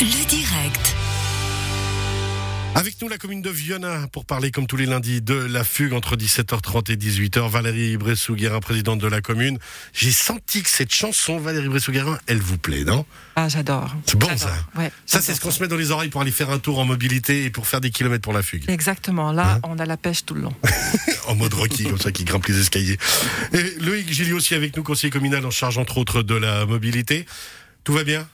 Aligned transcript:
Le 0.00 0.26
direct. 0.26 0.94
Avec 2.74 3.00
nous, 3.00 3.08
la 3.08 3.18
commune 3.18 3.40
de 3.40 3.50
Viona, 3.50 4.08
pour 4.12 4.24
parler 4.24 4.50
comme 4.50 4.66
tous 4.66 4.76
les 4.76 4.86
lundis 4.86 5.22
de 5.22 5.34
la 5.34 5.62
fugue 5.62 5.92
entre 5.92 6.16
17h30 6.16 6.90
et 6.92 6.96
18h. 6.96 7.48
Valérie 7.48 7.96
Bressou-Guérin, 7.96 8.58
présidente 8.60 8.98
de 8.98 9.06
la 9.06 9.20
commune. 9.20 9.58
J'ai 9.92 10.10
senti 10.10 10.62
que 10.62 10.68
cette 10.68 10.92
chanson, 10.92 11.38
Valérie 11.38 11.68
Bressou-Guérin, 11.68 12.18
elle 12.26 12.40
vous 12.40 12.58
plaît, 12.58 12.82
non? 12.84 13.06
Ah, 13.36 13.48
j'adore. 13.48 13.94
C'est 14.06 14.18
bon 14.18 14.36
ça 14.36 14.52
Ouais, 14.76 14.90
Ça, 15.06 15.20
c'est 15.20 15.34
ce 15.34 15.40
qu'on 15.40 15.52
se 15.52 15.62
met 15.62 15.68
dans 15.68 15.76
les 15.76 15.92
oreilles 15.92 16.10
pour 16.10 16.20
aller 16.20 16.32
faire 16.32 16.50
un 16.50 16.58
tour 16.58 16.80
en 16.80 16.84
mobilité 16.84 17.44
et 17.44 17.50
pour 17.50 17.68
faire 17.68 17.80
des 17.80 17.90
kilomètres 17.90 18.22
pour 18.22 18.32
la 18.32 18.42
fugue. 18.42 18.68
Exactement. 18.68 19.30
Là, 19.30 19.54
Hein? 19.54 19.60
on 19.62 19.78
a 19.78 19.86
la 19.86 19.96
pêche 19.96 20.24
tout 20.26 20.34
le 20.34 20.40
long. 20.42 20.54
en 21.28 21.36
mode 21.36 21.54
Rocky, 21.54 21.84
comme 21.84 21.98
ça, 22.00 22.10
qui 22.10 22.24
grimpe 22.24 22.46
les 22.46 22.58
escaliers. 22.58 22.98
Et 23.52 23.62
Loïc 23.80 24.12
Gilly 24.12 24.32
aussi 24.32 24.54
avec 24.54 24.76
nous, 24.76 24.82
conseiller 24.82 25.10
communal 25.10 25.46
en 25.46 25.50
charge 25.52 25.78
entre 25.78 25.98
autres 25.98 26.22
de 26.22 26.34
la 26.34 26.66
mobilité. 26.66 27.24
Tout 27.84 27.92
va 27.92 28.02
bien? 28.02 28.26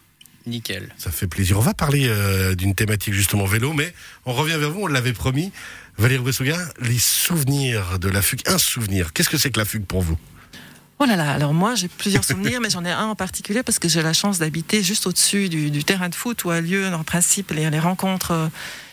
Nickel. 0.47 0.95
Ça 0.99 1.11
fait 1.11 1.27
plaisir. 1.27 1.59
On 1.59 1.63
va 1.63 1.75
parler 1.75 2.07
euh, 2.09 2.55
d'une 2.55 2.75
thématique 2.75 3.15
justement 3.15 3.45
vélo, 3.45 3.73
mais 3.73 3.93
on 4.27 4.33
revient 4.33 4.57
vers 4.59 4.71
vous, 4.71 4.83
on 4.83 4.87
l'avait 4.87 5.13
promis. 5.13 5.53
Valérie 5.99 6.23
Bressouga, 6.23 6.59
les 6.81 6.99
souvenirs 6.99 7.99
de 7.99 8.09
la 8.09 8.23
fugue. 8.23 8.43
Un 8.47 8.59
souvenir. 8.59 9.13
Qu'est-ce 9.13 9.29
que 9.29 9.39
c'est 9.39 9.51
que 9.51 9.59
la 9.59 9.67
fugue 9.67 9.85
pour 9.85 10.03
vous? 10.03 10.17
Oh 11.03 11.07
là 11.07 11.17
là, 11.17 11.31
alors 11.31 11.55
moi 11.55 11.75
j'ai 11.77 11.89
plusieurs 11.89 12.25
souvenirs, 12.25 12.61
mais 12.61 12.69
j'en 12.69 12.85
ai 12.85 12.91
un 12.91 13.07
en 13.07 13.15
particulier 13.15 13.63
parce 13.63 13.79
que 13.79 13.89
j'ai 13.89 14.03
la 14.03 14.13
chance 14.13 14.39
d'habiter 14.39 14.83
juste 14.83 15.07
au-dessus 15.07 15.49
du, 15.49 15.71
du 15.71 15.83
terrain 15.83 16.11
de 16.11 16.15
foot 16.15 16.45
où 16.45 16.51
a 16.51 16.61
lieu 16.61 16.93
en 16.93 17.05
principe 17.05 17.53
les, 17.53 17.71
les 17.71 17.79
rencontres 17.79 18.33
euh, 18.33 18.49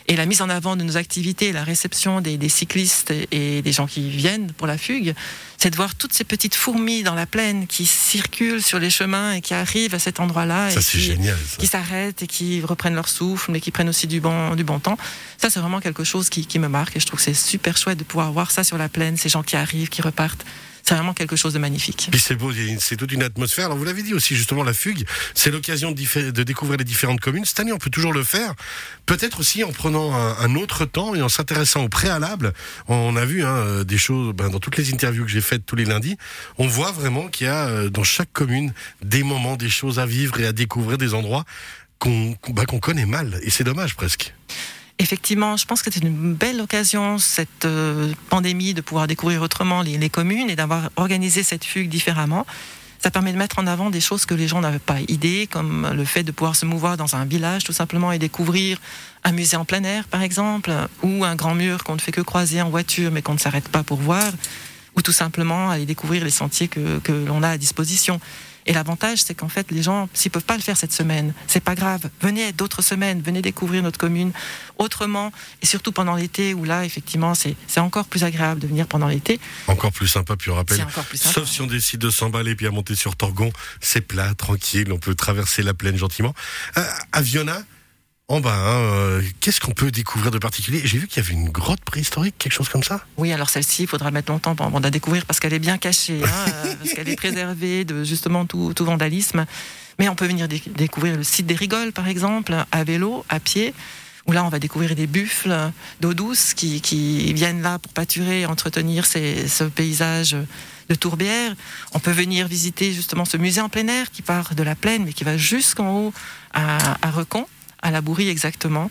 et 0.08 0.16
la 0.16 0.24
mise 0.24 0.40
en 0.40 0.48
avant 0.48 0.74
de 0.74 0.82
nos 0.82 0.96
activités, 0.96 1.52
la 1.52 1.62
réception 1.62 2.22
des, 2.22 2.38
des 2.38 2.48
cyclistes 2.48 3.12
et, 3.30 3.60
des 3.60 3.72
gens 3.72 3.86
qui 3.86 4.08
viennent 4.08 4.50
pour 4.52 4.66
la 4.66 4.78
fugue. 4.78 5.14
C'est 5.58 5.70
de 5.70 5.76
voir 5.76 5.94
toutes 5.94 6.14
ces 6.14 6.24
petites 6.24 6.54
fourmis 6.54 7.02
dans 7.02 7.14
la 7.14 7.26
plaine 7.26 7.66
qui 7.66 7.84
circulent 7.84 8.62
sur 8.62 8.78
les 8.78 8.88
chemins 8.88 9.32
et 9.32 9.40
qui 9.42 9.52
arrivent 9.52 9.94
à 9.94 9.98
cet 9.98 10.18
endroit-là. 10.18 10.70
Ça, 10.70 10.80
c'est 10.80 10.98
qui, 10.98 11.04
génial. 11.04 11.36
ça. 11.46 11.56
qui 11.58 11.66
s'arrêtent 11.66 12.22
et 12.22 12.26
qui 12.26 12.62
reprennent 12.62 12.94
leur 12.94 13.08
souffle, 13.08 13.50
mais 13.50 13.60
qui 13.60 13.70
prennent 13.70 13.90
aussi 13.90 14.06
du 14.06 14.20
bon, 14.20 14.54
du 14.54 14.64
bon 14.64 14.78
temps. 14.78 14.96
Ça, 15.36 15.50
c'est 15.50 15.60
vraiment 15.60 15.80
quelque 15.80 16.04
chose 16.04 16.30
qui, 16.30 16.46
qui 16.46 16.58
me 16.58 16.68
marque 16.68 16.96
et 16.96 17.00
je 17.00 17.06
trouve 17.06 17.18
que 17.18 17.24
c'est 17.24 17.34
super 17.34 17.76
chouette 17.76 17.98
de 17.98 18.04
pouvoir 18.04 18.32
voir 18.32 18.50
ça 18.50 18.64
sur 18.64 18.78
la 18.78 18.88
plaine, 18.88 19.18
ces 19.18 19.28
gens 19.28 19.42
qui 19.42 19.56
arrivent, 19.56 19.90
qui 19.90 20.00
repartent. 20.00 20.44
C'est 20.88 20.94
vraiment 20.94 21.12
quelque 21.12 21.36
chose 21.36 21.52
de 21.52 21.58
magnifique. 21.58 22.08
Puis 22.10 22.18
c'est 22.18 22.34
beau, 22.34 22.50
c'est 22.78 22.96
toute 22.96 23.12
une 23.12 23.22
atmosphère. 23.22 23.66
Alors 23.66 23.76
vous 23.76 23.84
l'avez 23.84 24.02
dit 24.02 24.14
aussi, 24.14 24.34
justement, 24.34 24.64
la 24.64 24.72
fugue, 24.72 25.04
c'est 25.34 25.50
l'occasion 25.50 25.92
de, 25.92 26.42
découvrir 26.44 26.78
les 26.78 26.84
différentes 26.84 27.20
communes. 27.20 27.44
Cette 27.44 27.60
année, 27.60 27.72
on 27.72 27.78
peut 27.78 27.90
toujours 27.90 28.14
le 28.14 28.24
faire. 28.24 28.54
Peut-être 29.04 29.40
aussi 29.40 29.62
en 29.64 29.72
prenant 29.72 30.14
un, 30.14 30.54
autre 30.54 30.86
temps 30.86 31.14
et 31.14 31.20
en 31.20 31.28
s'intéressant 31.28 31.84
au 31.84 31.90
préalable. 31.90 32.54
On 32.86 33.16
a 33.16 33.26
vu 33.26 33.44
hein, 33.44 33.84
des 33.84 33.98
choses 33.98 34.32
ben, 34.34 34.48
dans 34.48 34.60
toutes 34.60 34.78
les 34.78 34.90
interviews 34.90 35.26
que 35.26 35.30
j'ai 35.30 35.42
faites 35.42 35.66
tous 35.66 35.76
les 35.76 35.84
lundis. 35.84 36.16
On 36.56 36.66
voit 36.66 36.90
vraiment 36.90 37.28
qu'il 37.28 37.48
y 37.48 37.50
a 37.50 37.68
euh, 37.68 37.90
dans 37.90 38.02
chaque 38.02 38.32
commune 38.32 38.72
des 39.02 39.24
moments, 39.24 39.56
des 39.56 39.68
choses 39.68 39.98
à 39.98 40.06
vivre 40.06 40.40
et 40.40 40.46
à 40.46 40.52
découvrir, 40.52 40.96
des 40.96 41.12
endroits 41.12 41.44
qu'on 41.98 42.34
qu'on 42.34 42.80
connaît 42.80 43.04
mal. 43.04 43.38
Et 43.42 43.50
c'est 43.50 43.64
dommage 43.64 43.94
presque. 43.94 44.32
Effectivement, 45.00 45.56
je 45.56 45.64
pense 45.64 45.82
que 45.82 45.92
c'est 45.92 46.02
une 46.02 46.34
belle 46.34 46.60
occasion, 46.60 47.18
cette 47.18 47.64
euh, 47.64 48.12
pandémie, 48.30 48.74
de 48.74 48.80
pouvoir 48.80 49.06
découvrir 49.06 49.42
autrement 49.42 49.82
les, 49.82 50.10
communes 50.10 50.50
et 50.50 50.56
d'avoir 50.56 50.90
organisé 50.96 51.44
cette 51.44 51.64
fugue 51.64 51.88
différemment. 51.88 52.44
Ça 53.00 53.12
permet 53.12 53.32
de 53.32 53.38
mettre 53.38 53.60
en 53.60 53.68
avant 53.68 53.90
des 53.90 54.00
choses 54.00 54.26
que 54.26 54.34
les 54.34 54.48
gens 54.48 54.60
n'avaient 54.60 54.80
pas 54.80 55.00
idée, 55.06 55.46
comme 55.48 55.88
le 55.94 56.04
fait 56.04 56.24
de 56.24 56.32
pouvoir 56.32 56.56
se 56.56 56.66
mouvoir 56.66 56.96
dans 56.96 57.14
un 57.14 57.24
village 57.26 57.62
tout 57.62 57.72
simplement 57.72 58.10
et 58.10 58.18
découvrir 58.18 58.80
un 59.22 59.30
musée 59.30 59.56
en 59.56 59.64
plein 59.64 59.84
air, 59.84 60.08
par 60.08 60.22
exemple, 60.22 60.72
ou 61.04 61.24
un 61.24 61.36
grand 61.36 61.54
mur 61.54 61.84
qu'on 61.84 61.94
ne 61.94 62.00
fait 62.00 62.10
que 62.10 62.20
croiser 62.20 62.60
en 62.60 62.70
voiture 62.70 63.12
mais 63.12 63.22
qu'on 63.22 63.34
ne 63.34 63.38
s'arrête 63.38 63.68
pas 63.68 63.84
pour 63.84 64.00
voir, 64.00 64.32
ou 64.96 65.02
tout 65.02 65.12
simplement 65.12 65.70
aller 65.70 65.86
découvrir 65.86 66.24
les 66.24 66.32
sentiers 66.32 66.66
que, 66.66 66.98
que 66.98 67.12
l'on 67.12 67.44
a 67.44 67.50
à 67.50 67.56
disposition. 67.56 68.20
Et 68.68 68.74
l'avantage, 68.74 69.22
c'est 69.22 69.34
qu'en 69.34 69.48
fait, 69.48 69.70
les 69.70 69.82
gens, 69.82 70.10
s'ils 70.12 70.30
peuvent 70.30 70.44
pas 70.44 70.56
le 70.56 70.62
faire 70.62 70.76
cette 70.76 70.92
semaine, 70.92 71.32
c'est 71.46 71.64
pas 71.64 71.74
grave. 71.74 72.10
Venez 72.20 72.52
d'autres 72.52 72.82
semaines, 72.82 73.22
venez 73.22 73.40
découvrir 73.40 73.82
notre 73.82 73.98
commune 73.98 74.30
autrement, 74.76 75.32
et 75.62 75.66
surtout 75.66 75.90
pendant 75.90 76.14
l'été, 76.14 76.52
où 76.52 76.64
là, 76.64 76.84
effectivement, 76.84 77.32
c'est 77.34 77.56
encore 77.78 78.04
plus 78.04 78.24
agréable 78.24 78.60
de 78.60 78.66
venir 78.66 78.86
pendant 78.86 79.08
l'été. 79.08 79.40
Encore 79.68 79.90
plus 79.90 80.06
sympa, 80.06 80.36
puis 80.36 80.50
on 80.50 80.54
rappelle. 80.54 80.84
Plus 81.08 81.16
sympa. 81.16 81.32
Sauf 81.32 81.48
si 81.48 81.62
on 81.62 81.66
décide 81.66 82.00
de 82.00 82.10
s'emballer 82.10 82.54
puis 82.54 82.66
à 82.66 82.70
monter 82.70 82.94
sur 82.94 83.16
Torgon, 83.16 83.50
c'est 83.80 84.02
plat, 84.02 84.34
tranquille, 84.34 84.92
on 84.92 84.98
peut 84.98 85.14
traverser 85.14 85.62
la 85.62 85.72
plaine 85.72 85.96
gentiment. 85.96 86.34
Euh, 86.76 86.84
à 87.12 87.22
Viona, 87.22 87.62
en 88.30 88.40
bas, 88.40 88.54
hein, 88.54 88.76
euh, 88.82 89.22
qu'est-ce 89.40 89.58
qu'on 89.58 89.72
peut 89.72 89.90
découvrir 89.90 90.30
de 90.30 90.36
particulier? 90.36 90.82
J'ai 90.84 90.98
vu 90.98 91.06
qu'il 91.08 91.22
y 91.22 91.26
avait 91.26 91.32
une 91.34 91.48
grotte 91.48 91.80
préhistorique, 91.80 92.34
quelque 92.38 92.52
chose 92.52 92.68
comme 92.68 92.82
ça. 92.82 93.02
Oui, 93.16 93.32
alors 93.32 93.48
celle-ci, 93.48 93.84
il 93.84 93.88
faudra 93.88 94.10
mettre 94.10 94.30
longtemps 94.30 94.54
de 94.54 94.82
la 94.82 94.90
découvrir 94.90 95.24
parce 95.24 95.40
qu'elle 95.40 95.54
est 95.54 95.58
bien 95.58 95.78
cachée, 95.78 96.20
hein, 96.22 96.28
euh, 96.66 96.74
parce 96.78 96.90
qu'elle 96.92 97.08
est 97.08 97.16
préservée 97.16 97.86
de 97.86 98.04
justement 98.04 98.44
tout, 98.44 98.74
tout 98.74 98.84
vandalisme. 98.84 99.46
Mais 99.98 100.10
on 100.10 100.14
peut 100.14 100.26
venir 100.26 100.46
dé- 100.46 100.62
découvrir 100.76 101.16
le 101.16 101.22
site 101.24 101.46
des 101.46 101.54
Rigoles, 101.54 101.92
par 101.92 102.06
exemple, 102.06 102.54
à 102.70 102.84
vélo, 102.84 103.24
à 103.30 103.40
pied, 103.40 103.72
où 104.26 104.32
là, 104.32 104.44
on 104.44 104.50
va 104.50 104.58
découvrir 104.58 104.94
des 104.94 105.06
buffles 105.06 105.56
d'eau 106.02 106.12
douce 106.12 106.52
qui, 106.52 106.82
qui 106.82 107.32
viennent 107.32 107.62
là 107.62 107.78
pour 107.78 107.94
pâturer 107.94 108.42
et 108.42 108.46
entretenir 108.46 109.06
ces- 109.06 109.48
ce 109.48 109.64
paysage 109.64 110.36
de 110.90 110.94
tourbière. 110.94 111.54
On 111.94 111.98
peut 111.98 112.10
venir 112.12 112.46
visiter 112.46 112.92
justement 112.92 113.24
ce 113.24 113.38
musée 113.38 113.62
en 113.62 113.70
plein 113.70 113.88
air 113.88 114.10
qui 114.10 114.20
part 114.20 114.54
de 114.54 114.62
la 114.62 114.74
plaine, 114.74 115.04
mais 115.06 115.14
qui 115.14 115.24
va 115.24 115.38
jusqu'en 115.38 115.96
haut 115.96 116.12
à, 116.52 116.98
à 117.00 117.10
Recon, 117.10 117.46
à 117.82 117.90
la 117.90 118.00
Bourrie 118.00 118.28
exactement. 118.28 118.90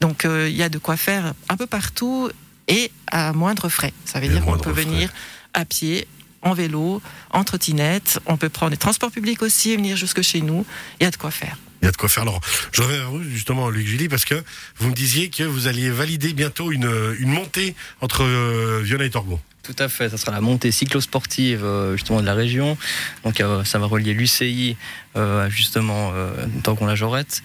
Donc 0.00 0.24
euh, 0.24 0.48
il 0.48 0.56
y 0.56 0.62
a 0.62 0.68
de 0.68 0.78
quoi 0.78 0.96
faire 0.96 1.34
un 1.48 1.56
peu 1.56 1.66
partout 1.66 2.30
et 2.68 2.90
à 3.06 3.32
moindre 3.32 3.68
frais. 3.68 3.92
Ça 4.04 4.18
veut 4.20 4.26
Et 4.26 4.28
dire 4.28 4.44
qu'on 4.44 4.58
peut 4.58 4.72
frais. 4.72 4.84
venir 4.84 5.10
à 5.54 5.64
pied, 5.64 6.06
en 6.42 6.52
vélo, 6.54 7.00
en 7.30 7.44
trottinette. 7.44 8.20
On 8.26 8.36
peut 8.36 8.48
prendre 8.48 8.70
les 8.70 8.76
transports 8.76 9.10
publics 9.10 9.42
aussi 9.42 9.70
et 9.70 9.76
venir 9.76 9.96
jusque 9.96 10.22
chez 10.22 10.40
nous. 10.40 10.66
Il 11.00 11.04
y 11.04 11.06
a 11.06 11.10
de 11.10 11.16
quoi 11.16 11.30
faire. 11.30 11.56
Il 11.82 11.84
y 11.84 11.88
a 11.88 11.92
de 11.92 11.96
quoi 11.96 12.08
faire. 12.08 12.22
Alors, 12.22 12.40
je 12.72 12.82
reviens 12.82 12.98
vers 12.98 13.10
vous, 13.10 13.22
justement, 13.22 13.68
Luc 13.70 13.86
Julie, 13.86 14.08
parce 14.08 14.24
que 14.24 14.42
vous 14.78 14.88
me 14.88 14.94
disiez 14.94 15.28
que 15.28 15.42
vous 15.44 15.68
alliez 15.68 15.90
valider 15.90 16.32
bientôt 16.32 16.72
une, 16.72 16.90
une 17.18 17.30
montée 17.30 17.74
entre 18.00 18.24
euh, 18.24 19.00
et 19.00 19.10
Torgon. 19.10 19.38
Tout 19.62 19.76
à 19.80 19.88
fait, 19.88 20.08
ça 20.08 20.16
sera 20.16 20.30
la 20.32 20.40
montée 20.40 20.70
cyclosportive 20.70 21.64
euh, 21.64 21.96
justement 21.96 22.20
de 22.20 22.26
la 22.26 22.34
région. 22.34 22.78
Donc 23.24 23.40
euh, 23.40 23.64
ça 23.64 23.78
va 23.80 23.86
relier 23.86 24.14
l'UCI 24.14 24.76
euh, 25.16 25.46
à, 25.46 25.48
justement 25.48 26.12
euh, 26.14 26.46
Torgon-la-Jorette. 26.62 27.42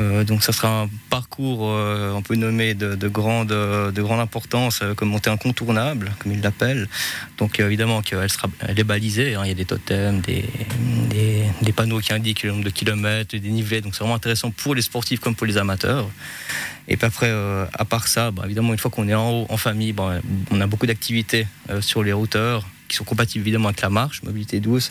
Euh, 0.00 0.24
donc 0.24 0.42
ça 0.42 0.52
sera 0.52 0.82
un 0.82 0.90
parcours, 1.10 1.68
euh, 1.68 2.12
on 2.14 2.22
peut 2.22 2.34
nommer 2.34 2.72
de, 2.72 2.94
de 2.94 3.08
grande, 3.08 3.48
de 3.48 4.02
grande 4.02 4.20
importance, 4.20 4.80
euh, 4.82 4.94
comme 4.94 5.10
montée 5.10 5.28
incontournable, 5.28 6.12
comme 6.18 6.32
ils 6.32 6.40
l'appellent. 6.40 6.88
Donc 7.36 7.60
euh, 7.60 7.66
évidemment 7.66 8.00
qu'elle 8.00 8.30
sera, 8.30 8.48
elle 8.60 8.80
est 8.80 8.84
balisée, 8.84 9.34
hein. 9.34 9.42
il 9.44 9.48
y 9.48 9.50
a 9.50 9.54
des 9.54 9.66
totems, 9.66 10.20
des, 10.22 10.46
des, 11.10 11.44
des 11.60 11.72
panneaux 11.72 12.00
qui 12.00 12.14
indiquent 12.14 12.42
le 12.42 12.52
nombre 12.52 12.64
de 12.64 12.70
kilomètres, 12.70 13.32
des 13.32 13.40
dénivelés. 13.40 13.82
Donc 13.82 13.94
c'est 13.94 14.00
vraiment 14.00 14.14
intéressant 14.14 14.50
pour 14.50 14.74
les 14.74 14.82
sportifs 14.82 15.20
comme 15.20 15.34
pour 15.34 15.46
les 15.46 15.58
amateurs. 15.58 16.08
Et 16.88 16.96
puis 16.96 17.06
après, 17.06 17.28
euh, 17.28 17.66
à 17.74 17.84
part 17.84 18.08
ça, 18.08 18.30
bah, 18.30 18.44
évidemment, 18.46 18.72
une 18.72 18.78
fois 18.78 18.90
qu'on 18.90 19.08
est 19.08 19.14
en 19.14 19.30
haut, 19.30 19.46
en 19.50 19.58
famille, 19.58 19.92
bah, 19.92 20.20
on 20.50 20.60
a 20.62 20.66
beaucoup 20.66 20.86
d'activités 20.86 21.46
sur 21.80 22.02
les 22.02 22.12
routeurs 22.14 22.66
qui 22.88 22.96
sont 22.96 23.04
compatibles 23.04 23.44
évidemment 23.44 23.68
avec 23.68 23.82
la 23.82 23.90
marche, 23.90 24.22
mobilité 24.22 24.58
douce. 24.58 24.90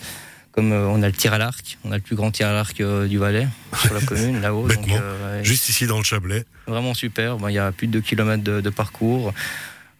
Comme 0.51 0.73
euh, 0.73 0.87
on 0.87 1.01
a 1.01 1.07
le 1.07 1.13
tir 1.13 1.33
à 1.33 1.37
l'arc, 1.37 1.77
on 1.85 1.91
a 1.91 1.95
le 1.95 2.01
plus 2.01 2.15
grand 2.15 2.31
tir 2.31 2.47
à 2.47 2.53
l'arc 2.53 2.79
euh, 2.81 3.07
du 3.07 3.17
Valais 3.17 3.47
sur 3.81 3.93
la 3.93 4.01
commune, 4.01 4.41
là-haut. 4.41 4.67
Donc, 4.67 4.89
euh, 4.89 5.43
Juste 5.43 5.69
ici 5.69 5.87
dans 5.87 5.97
le 5.97 6.03
Chablais. 6.03 6.43
vraiment 6.67 6.93
super. 6.93 7.37
Il 7.47 7.53
y 7.53 7.57
a 7.59 7.71
plus 7.71 7.87
de 7.87 7.93
2 7.93 8.01
km 8.01 8.43
de, 8.43 8.59
de 8.61 8.69
parcours. 8.69 9.33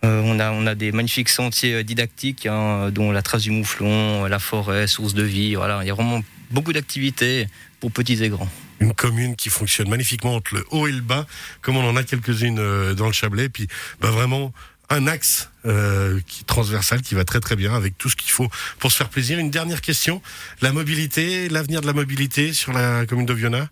On, 0.03 0.39
a, 0.39 0.51
on 0.51 0.65
a 0.65 0.73
des 0.73 0.91
magnifiques 0.91 1.29
sentiers 1.29 1.83
didactiques, 1.83 2.47
hein, 2.47 2.89
dont 2.89 3.11
la 3.11 3.21
trace 3.21 3.43
du 3.43 3.51
mouflon, 3.51 4.25
la 4.25 4.39
forêt, 4.39 4.87
source 4.87 5.13
de 5.13 5.21
vie. 5.21 5.53
Voilà, 5.53 5.81
il 5.83 5.87
y 5.87 5.91
a 5.91 5.93
vraiment 5.93 6.21
beaucoup 6.49 6.73
d'activités 6.73 7.47
pour 7.79 7.91
petits 7.91 8.23
et 8.23 8.29
grands. 8.29 8.49
Une 8.79 8.95
commune 8.95 9.35
qui 9.35 9.49
fonctionne 9.49 9.89
magnifiquement 9.89 10.33
entre 10.33 10.55
le 10.55 10.65
haut 10.71 10.87
et 10.87 10.91
le 10.91 11.01
bas, 11.01 11.27
comme 11.61 11.77
on 11.77 11.87
en 11.87 11.95
a 11.95 12.03
quelques-unes 12.03 12.93
dans 12.95 13.05
le 13.05 13.11
Chablais. 13.13 13.47
Puis, 13.47 13.67
bah, 14.01 14.09
vraiment, 14.09 14.51
un 14.91 15.07
axe 15.07 15.49
euh, 15.65 16.19
qui 16.27 16.43
transversal 16.43 17.01
qui 17.01 17.15
va 17.15 17.23
très 17.23 17.39
très 17.39 17.55
bien 17.55 17.73
avec 17.73 17.97
tout 17.97 18.09
ce 18.09 18.15
qu'il 18.15 18.31
faut 18.31 18.49
pour 18.79 18.91
se 18.91 18.97
faire 18.97 19.09
plaisir. 19.09 19.39
Une 19.39 19.49
dernière 19.49 19.81
question 19.81 20.21
la 20.61 20.71
mobilité, 20.71 21.49
l'avenir 21.49 21.81
de 21.81 21.87
la 21.87 21.93
mobilité 21.93 22.53
sur 22.53 22.73
la 22.73 23.05
commune 23.05 23.25
de 23.25 23.33
Viona. 23.33 23.69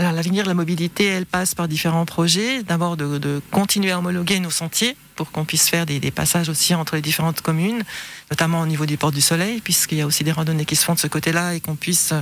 Alors 0.00 0.12
l'avenir 0.12 0.44
de 0.44 0.48
la 0.48 0.54
mobilité, 0.54 1.06
elle 1.06 1.26
passe 1.26 1.56
par 1.56 1.66
différents 1.66 2.06
projets. 2.06 2.62
D'abord 2.62 2.96
de, 2.96 3.18
de 3.18 3.42
continuer 3.50 3.90
à 3.90 3.98
homologuer 3.98 4.38
nos 4.38 4.50
sentiers 4.50 4.96
pour 5.16 5.32
qu'on 5.32 5.44
puisse 5.44 5.68
faire 5.68 5.86
des, 5.86 5.98
des 5.98 6.12
passages 6.12 6.48
aussi 6.48 6.72
entre 6.72 6.94
les 6.94 7.02
différentes 7.02 7.40
communes, 7.40 7.82
notamment 8.30 8.60
au 8.60 8.66
niveau 8.66 8.86
des 8.86 8.96
portes 8.96 9.14
du 9.14 9.20
Soleil, 9.20 9.60
puisqu'il 9.60 9.98
y 9.98 10.02
a 10.02 10.06
aussi 10.06 10.22
des 10.22 10.30
randonnées 10.30 10.66
qui 10.66 10.76
se 10.76 10.84
font 10.84 10.94
de 10.94 11.00
ce 11.00 11.08
côté-là 11.08 11.54
et 11.54 11.60
qu'on 11.60 11.74
puisse 11.74 12.14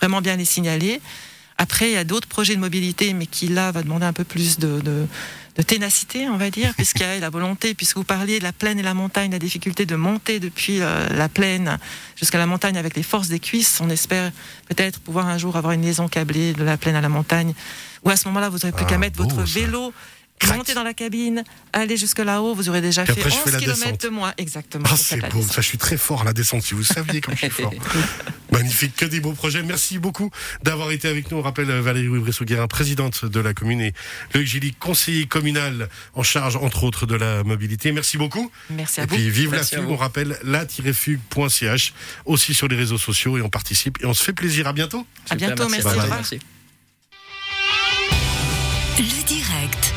vraiment 0.00 0.20
bien 0.20 0.34
les 0.34 0.44
signaler. 0.44 1.00
Après, 1.56 1.90
il 1.90 1.92
y 1.92 1.98
a 1.98 2.04
d'autres 2.04 2.26
projets 2.26 2.56
de 2.56 2.60
mobilité, 2.60 3.12
mais 3.12 3.26
qui 3.26 3.46
là 3.46 3.70
va 3.70 3.82
demander 3.82 4.06
un 4.06 4.14
peu 4.14 4.24
plus 4.24 4.58
de, 4.58 4.80
de, 4.80 5.06
de 5.60 5.66
ténacité, 5.66 6.26
on 6.30 6.38
va 6.38 6.48
dire, 6.48 6.72
puisqu'il 6.74 7.02
y 7.02 7.04
a 7.04 7.18
la 7.18 7.28
volonté, 7.28 7.74
puisque 7.74 7.98
vous 7.98 8.04
parliez 8.04 8.38
de 8.38 8.44
la 8.44 8.52
plaine 8.52 8.78
et 8.78 8.82
la 8.82 8.94
montagne, 8.94 9.30
la 9.30 9.38
difficulté 9.38 9.84
de 9.84 9.94
monter 9.94 10.40
depuis 10.40 10.80
euh, 10.80 11.06
la 11.10 11.28
plaine 11.28 11.78
jusqu'à 12.16 12.38
la 12.38 12.46
montagne 12.46 12.78
avec 12.78 12.96
les 12.96 13.02
forces 13.02 13.28
des 13.28 13.40
cuisses. 13.40 13.78
On 13.82 13.90
espère 13.90 14.32
peut-être 14.68 15.00
pouvoir 15.00 15.26
un 15.26 15.36
jour 15.36 15.56
avoir 15.58 15.74
une 15.74 15.82
liaison 15.82 16.08
câblée 16.08 16.54
de 16.54 16.64
la 16.64 16.78
plaine 16.78 16.96
à 16.96 17.02
la 17.02 17.10
montagne, 17.10 17.52
où 18.04 18.08
à 18.08 18.16
ce 18.16 18.26
moment-là, 18.28 18.48
vous 18.48 18.56
n'aurez 18.56 18.72
plus 18.72 18.86
Ah, 18.86 18.90
qu'à 18.90 18.98
mettre 18.98 19.18
beau, 19.18 19.24
votre 19.24 19.40
ça. 19.40 19.44
Crac. 20.40 20.56
montez 20.58 20.74
dans 20.74 20.82
la 20.82 20.94
cabine, 20.94 21.44
allez 21.72 21.96
jusque 21.96 22.18
là-haut, 22.18 22.54
vous 22.54 22.68
aurez 22.68 22.80
déjà 22.80 23.04
fait 23.06 23.12
après, 23.12 23.30
je 23.30 23.36
11 23.36 23.42
fais 23.44 23.50
la 23.52 23.58
km 23.58 23.76
descente. 23.78 24.02
de 24.02 24.08
moins. 24.08 24.32
Exactement. 24.38 24.84
Ah, 24.90 24.96
c'est 24.96 25.20
beau, 25.30 25.42
ça, 25.42 25.60
je 25.60 25.66
suis 25.66 25.78
très 25.78 25.96
fort 25.96 26.22
à 26.22 26.24
la 26.24 26.32
descente, 26.32 26.62
si 26.62 26.74
vous 26.74 26.82
saviez 26.82 27.20
comme 27.20 27.34
je 27.34 27.40
suis 27.40 27.50
fort. 27.50 27.72
Magnifique, 28.52 28.96
que 28.96 29.04
des 29.04 29.20
beaux 29.20 29.32
projets. 29.32 29.62
Merci 29.62 29.98
beaucoup 29.98 30.30
d'avoir 30.62 30.90
été 30.90 31.08
avec 31.08 31.30
nous. 31.30 31.38
On 31.38 31.42
rappelle 31.42 31.70
euh, 31.70 31.80
Valérie 31.80 32.08
Bressot-Guérin, 32.08 32.66
présidente 32.66 33.24
de 33.24 33.38
la 33.40 33.54
commune, 33.54 33.80
et 33.80 33.92
Loïc 34.34 34.48
Gilly, 34.48 34.72
conseiller 34.74 35.26
communal 35.26 35.88
en 36.14 36.22
charge, 36.22 36.56
entre 36.56 36.84
autres, 36.84 37.06
de 37.06 37.14
la 37.14 37.44
mobilité. 37.44 37.92
Merci 37.92 38.16
beaucoup. 38.18 38.50
Merci 38.70 39.00
à 39.00 39.04
Et 39.04 39.06
vous. 39.06 39.14
puis, 39.14 39.30
vive 39.30 39.50
Merci 39.50 39.76
la 39.76 39.82
fugue. 39.82 39.90
On 39.90 39.96
rappelle 39.96 40.36
la-fugue.ch, 40.42 41.92
aussi 42.24 42.54
sur 42.54 42.66
les 42.68 42.76
réseaux 42.76 42.98
sociaux, 42.98 43.38
et 43.38 43.42
on 43.42 43.48
participe. 43.50 43.98
Et 44.02 44.06
on 44.06 44.14
se 44.14 44.24
fait 44.24 44.32
plaisir. 44.32 44.66
À 44.66 44.72
bientôt. 44.72 45.06
À 45.28 45.34
bientôt, 45.36 45.68
merci, 45.68 45.86
revoir. 45.86 46.08
merci. 46.08 46.40
Le 48.98 49.24
direct. 49.26 49.89